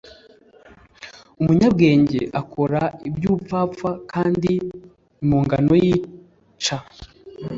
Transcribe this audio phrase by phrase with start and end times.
[1.41, 4.51] umunyabwenge akora iby ubupfapfa s kandi
[5.21, 6.77] imponganot yica